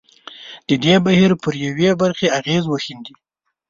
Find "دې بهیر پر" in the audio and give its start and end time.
0.83-1.53